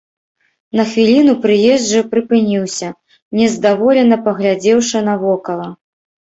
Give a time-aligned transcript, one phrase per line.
[0.79, 2.89] На хвіліну прыезджы прыпыніўся,
[3.43, 5.73] нездаволена паглядзеўшы навокала.